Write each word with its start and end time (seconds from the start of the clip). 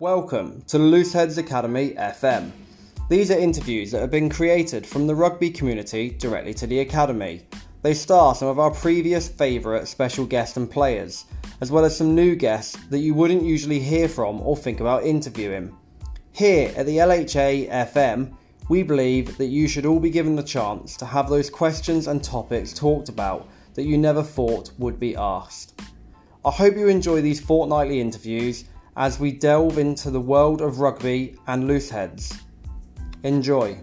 Welcome 0.00 0.62
to 0.62 0.78
LooseHeadz 0.78 1.38
Academy 1.38 1.90
FM. 1.90 2.50
These 3.08 3.30
are 3.30 3.38
interviews 3.38 3.92
that 3.92 4.00
have 4.00 4.10
been 4.10 4.28
created 4.28 4.84
from 4.84 5.06
the 5.06 5.14
rugby 5.14 5.50
community 5.50 6.10
directly 6.10 6.52
to 6.54 6.66
the 6.66 6.80
Academy. 6.80 7.42
They 7.82 7.94
star 7.94 8.34
some 8.34 8.48
of 8.48 8.58
our 8.58 8.72
previous 8.72 9.28
favourite 9.28 9.86
special 9.86 10.26
guests 10.26 10.56
and 10.56 10.68
players, 10.68 11.26
as 11.60 11.70
well 11.70 11.84
as 11.84 11.96
some 11.96 12.12
new 12.12 12.34
guests 12.34 12.76
that 12.86 12.98
you 12.98 13.14
wouldn't 13.14 13.44
usually 13.44 13.78
hear 13.78 14.08
from 14.08 14.40
or 14.40 14.56
think 14.56 14.80
about 14.80 15.04
interviewing. 15.04 15.76
Here 16.32 16.74
at 16.76 16.86
the 16.86 16.96
LHA 16.96 17.70
FM, 17.70 18.34
we 18.68 18.82
believe 18.82 19.38
that 19.38 19.46
you 19.46 19.68
should 19.68 19.86
all 19.86 20.00
be 20.00 20.10
given 20.10 20.34
the 20.34 20.42
chance 20.42 20.96
to 20.96 21.06
have 21.06 21.28
those 21.28 21.50
questions 21.50 22.08
and 22.08 22.20
topics 22.20 22.72
talked 22.72 23.08
about 23.08 23.48
that 23.74 23.84
you 23.84 23.96
never 23.96 24.24
thought 24.24 24.72
would 24.76 24.98
be 24.98 25.14
asked. 25.14 25.80
I 26.44 26.50
hope 26.50 26.74
you 26.74 26.88
enjoy 26.88 27.22
these 27.22 27.40
fortnightly 27.40 28.00
interviews 28.00 28.64
as 28.96 29.18
we 29.18 29.32
delve 29.32 29.78
into 29.78 30.10
the 30.10 30.20
world 30.20 30.60
of 30.60 30.80
rugby 30.80 31.36
and 31.46 31.64
looseheads. 31.64 32.38
Enjoy. 33.22 33.78